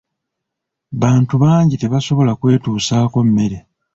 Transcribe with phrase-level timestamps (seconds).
[1.01, 3.57] Bantu bangi tebasobola kwetuusaako mmere.